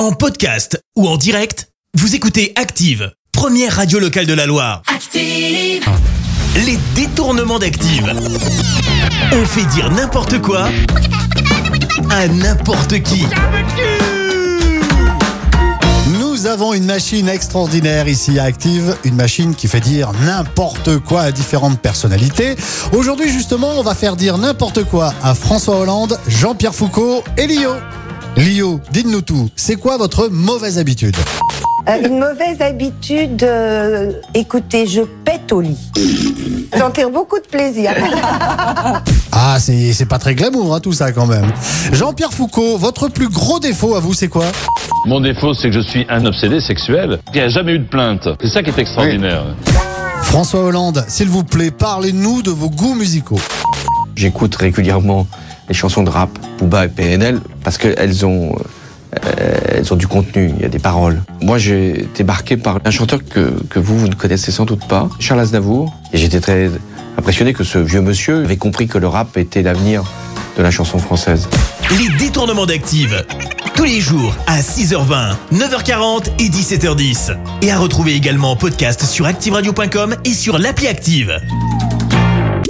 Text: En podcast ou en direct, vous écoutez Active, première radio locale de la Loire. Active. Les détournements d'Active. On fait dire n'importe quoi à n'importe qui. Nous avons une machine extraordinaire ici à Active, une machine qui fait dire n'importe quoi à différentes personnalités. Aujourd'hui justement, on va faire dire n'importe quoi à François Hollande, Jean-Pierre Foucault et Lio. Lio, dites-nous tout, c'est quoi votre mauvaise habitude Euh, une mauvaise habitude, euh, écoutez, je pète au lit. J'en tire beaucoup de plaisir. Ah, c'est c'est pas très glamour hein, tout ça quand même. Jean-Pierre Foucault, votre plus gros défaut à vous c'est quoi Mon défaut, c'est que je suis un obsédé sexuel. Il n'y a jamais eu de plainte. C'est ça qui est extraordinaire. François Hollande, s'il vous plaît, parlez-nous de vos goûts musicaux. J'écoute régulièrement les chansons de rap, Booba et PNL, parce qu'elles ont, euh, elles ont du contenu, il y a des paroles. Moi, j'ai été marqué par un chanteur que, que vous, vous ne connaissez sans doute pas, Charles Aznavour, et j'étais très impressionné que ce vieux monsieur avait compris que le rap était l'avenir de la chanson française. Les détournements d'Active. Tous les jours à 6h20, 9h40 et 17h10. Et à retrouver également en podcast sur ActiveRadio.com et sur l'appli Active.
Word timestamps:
En 0.00 0.12
podcast 0.12 0.82
ou 0.96 1.06
en 1.06 1.18
direct, 1.18 1.68
vous 1.92 2.14
écoutez 2.14 2.54
Active, 2.56 3.12
première 3.32 3.76
radio 3.76 3.98
locale 3.98 4.24
de 4.24 4.32
la 4.32 4.46
Loire. 4.46 4.80
Active. 4.86 5.84
Les 6.64 6.78
détournements 6.94 7.58
d'Active. 7.58 8.10
On 9.30 9.44
fait 9.44 9.66
dire 9.66 9.90
n'importe 9.90 10.40
quoi 10.40 10.70
à 12.08 12.28
n'importe 12.28 13.02
qui. 13.02 13.26
Nous 16.18 16.46
avons 16.46 16.72
une 16.72 16.86
machine 16.86 17.28
extraordinaire 17.28 18.08
ici 18.08 18.38
à 18.38 18.44
Active, 18.44 18.96
une 19.04 19.16
machine 19.16 19.54
qui 19.54 19.68
fait 19.68 19.80
dire 19.80 20.12
n'importe 20.24 20.96
quoi 21.00 21.20
à 21.20 21.30
différentes 21.30 21.78
personnalités. 21.78 22.56
Aujourd'hui 22.94 23.30
justement, 23.30 23.78
on 23.78 23.82
va 23.82 23.94
faire 23.94 24.16
dire 24.16 24.38
n'importe 24.38 24.82
quoi 24.84 25.12
à 25.22 25.34
François 25.34 25.78
Hollande, 25.78 26.18
Jean-Pierre 26.26 26.74
Foucault 26.74 27.22
et 27.36 27.46
Lio. 27.46 27.72
Lio, 28.36 28.80
dites-nous 28.92 29.22
tout, 29.22 29.48
c'est 29.56 29.76
quoi 29.76 29.96
votre 29.96 30.28
mauvaise 30.28 30.78
habitude 30.78 31.16
Euh, 31.88 32.06
une 32.06 32.18
mauvaise 32.18 32.60
habitude, 32.60 33.42
euh, 33.42 34.12
écoutez, 34.34 34.86
je 34.86 35.02
pète 35.24 35.52
au 35.52 35.60
lit. 35.60 35.78
J'en 36.76 36.90
tire 36.90 37.10
beaucoup 37.10 37.38
de 37.38 37.46
plaisir. 37.46 37.92
Ah, 39.32 39.58
c'est 39.60 39.92
c'est 39.94 40.06
pas 40.06 40.18
très 40.18 40.34
glamour 40.34 40.74
hein, 40.74 40.80
tout 40.80 40.92
ça 40.92 41.12
quand 41.12 41.26
même. 41.26 41.46
Jean-Pierre 41.92 42.32
Foucault, 42.32 42.76
votre 42.76 43.08
plus 43.08 43.28
gros 43.28 43.58
défaut 43.60 43.94
à 43.94 44.00
vous 44.00 44.12
c'est 44.12 44.28
quoi 44.28 44.44
Mon 45.06 45.20
défaut, 45.20 45.54
c'est 45.54 45.68
que 45.70 45.74
je 45.76 45.80
suis 45.80 46.04
un 46.10 46.26
obsédé 46.26 46.60
sexuel. 46.60 47.20
Il 47.32 47.34
n'y 47.36 47.40
a 47.40 47.48
jamais 47.48 47.72
eu 47.74 47.78
de 47.78 47.88
plainte. 47.88 48.28
C'est 48.42 48.48
ça 48.48 48.62
qui 48.62 48.70
est 48.70 48.78
extraordinaire. 48.78 49.44
François 50.24 50.64
Hollande, 50.64 51.04
s'il 51.08 51.28
vous 51.28 51.44
plaît, 51.44 51.70
parlez-nous 51.70 52.42
de 52.42 52.50
vos 52.50 52.68
goûts 52.68 52.94
musicaux. 52.94 53.40
J'écoute 54.16 54.54
régulièrement 54.56 55.26
les 55.70 55.74
chansons 55.74 56.02
de 56.02 56.10
rap, 56.10 56.30
Booba 56.58 56.84
et 56.86 56.88
PNL, 56.88 57.40
parce 57.62 57.78
qu'elles 57.78 58.26
ont, 58.26 58.56
euh, 59.24 59.58
elles 59.68 59.92
ont 59.92 59.96
du 59.96 60.08
contenu, 60.08 60.52
il 60.56 60.60
y 60.60 60.64
a 60.64 60.68
des 60.68 60.80
paroles. 60.80 61.22
Moi, 61.40 61.58
j'ai 61.58 62.00
été 62.00 62.24
marqué 62.24 62.56
par 62.56 62.80
un 62.84 62.90
chanteur 62.90 63.20
que, 63.24 63.54
que 63.70 63.78
vous, 63.78 63.96
vous 63.96 64.08
ne 64.08 64.14
connaissez 64.14 64.50
sans 64.50 64.64
doute 64.64 64.86
pas, 64.88 65.08
Charles 65.20 65.40
Aznavour, 65.40 65.94
et 66.12 66.18
j'étais 66.18 66.40
très 66.40 66.70
impressionné 67.16 67.54
que 67.54 67.62
ce 67.62 67.78
vieux 67.78 68.00
monsieur 68.00 68.44
avait 68.44 68.56
compris 68.56 68.88
que 68.88 68.98
le 68.98 69.06
rap 69.06 69.36
était 69.36 69.62
l'avenir 69.62 70.02
de 70.58 70.62
la 70.62 70.72
chanson 70.72 70.98
française. 70.98 71.48
Les 71.96 72.08
détournements 72.18 72.66
d'Active. 72.66 73.24
Tous 73.76 73.84
les 73.84 74.00
jours 74.00 74.34
à 74.48 74.60
6h20, 74.60 75.36
9h40 75.54 76.30
et 76.40 76.48
17h10. 76.48 77.36
Et 77.62 77.70
à 77.70 77.78
retrouver 77.78 78.14
également 78.14 78.50
en 78.50 78.56
podcast 78.56 79.04
sur 79.04 79.26
ActiveRadio.com 79.26 80.16
et 80.24 80.34
sur 80.34 80.58
l'appli 80.58 80.88
Active. 80.88 81.40